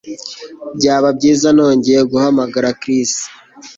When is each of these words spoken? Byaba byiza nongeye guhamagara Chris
Byaba 0.77 1.07
byiza 1.17 1.47
nongeye 1.55 2.01
guhamagara 2.11 2.69
Chris 2.81 3.11